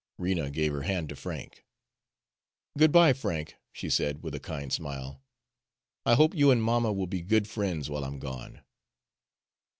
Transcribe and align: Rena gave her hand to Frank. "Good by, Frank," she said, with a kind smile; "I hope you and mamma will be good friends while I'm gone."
Rena 0.17 0.49
gave 0.49 0.71
her 0.71 0.81
hand 0.81 1.09
to 1.09 1.15
Frank. 1.15 1.63
"Good 2.75 2.91
by, 2.91 3.13
Frank," 3.13 3.57
she 3.71 3.87
said, 3.87 4.23
with 4.23 4.33
a 4.33 4.39
kind 4.39 4.73
smile; 4.73 5.21
"I 6.07 6.15
hope 6.15 6.33
you 6.33 6.49
and 6.49 6.63
mamma 6.63 6.91
will 6.91 7.05
be 7.05 7.21
good 7.21 7.47
friends 7.47 7.87
while 7.87 8.03
I'm 8.03 8.17
gone." 8.17 8.63